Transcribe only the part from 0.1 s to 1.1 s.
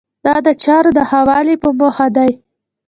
دا د چارو د